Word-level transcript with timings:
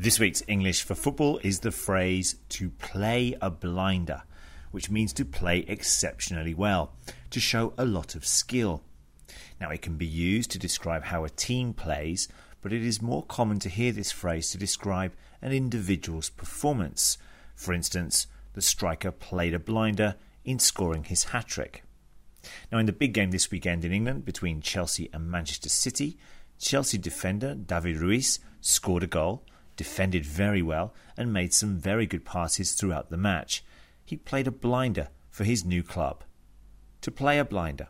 This 0.00 0.20
week's 0.20 0.44
English 0.46 0.84
for 0.84 0.94
football 0.94 1.40
is 1.42 1.58
the 1.58 1.72
phrase 1.72 2.36
to 2.50 2.70
play 2.70 3.34
a 3.42 3.50
blinder, 3.50 4.22
which 4.70 4.92
means 4.92 5.12
to 5.14 5.24
play 5.24 5.64
exceptionally 5.66 6.54
well, 6.54 6.92
to 7.30 7.40
show 7.40 7.74
a 7.76 7.84
lot 7.84 8.14
of 8.14 8.24
skill. 8.24 8.84
Now, 9.60 9.70
it 9.70 9.82
can 9.82 9.96
be 9.96 10.06
used 10.06 10.52
to 10.52 10.58
describe 10.60 11.06
how 11.06 11.24
a 11.24 11.28
team 11.28 11.74
plays, 11.74 12.28
but 12.62 12.72
it 12.72 12.84
is 12.84 13.02
more 13.02 13.24
common 13.24 13.58
to 13.58 13.68
hear 13.68 13.90
this 13.90 14.12
phrase 14.12 14.52
to 14.52 14.56
describe 14.56 15.14
an 15.42 15.50
individual's 15.50 16.30
performance. 16.30 17.18
For 17.56 17.74
instance, 17.74 18.28
the 18.54 18.62
striker 18.62 19.10
played 19.10 19.52
a 19.52 19.58
blinder 19.58 20.14
in 20.44 20.60
scoring 20.60 21.02
his 21.02 21.24
hat 21.24 21.48
trick. 21.48 21.82
Now, 22.70 22.78
in 22.78 22.86
the 22.86 22.92
big 22.92 23.14
game 23.14 23.32
this 23.32 23.50
weekend 23.50 23.84
in 23.84 23.92
England 23.92 24.24
between 24.24 24.60
Chelsea 24.60 25.10
and 25.12 25.28
Manchester 25.28 25.68
City, 25.68 26.16
Chelsea 26.60 26.98
defender 26.98 27.56
David 27.56 27.96
Luiz 27.96 28.38
scored 28.60 29.02
a 29.02 29.08
goal 29.08 29.42
defended 29.78 30.26
very 30.26 30.60
well, 30.60 30.92
and 31.16 31.32
made 31.32 31.54
some 31.54 31.78
very 31.78 32.04
good 32.04 32.26
passes 32.26 32.72
throughout 32.72 33.08
the 33.08 33.16
match. 33.16 33.64
He 34.04 34.16
played 34.16 34.46
a 34.46 34.50
blinder 34.50 35.08
for 35.30 35.44
his 35.44 35.64
new 35.64 35.82
club. 35.82 36.24
To 37.00 37.10
play 37.10 37.38
a 37.38 37.44
blinder. 37.46 37.88